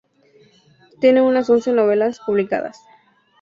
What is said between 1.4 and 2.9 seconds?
once novelas publicadas.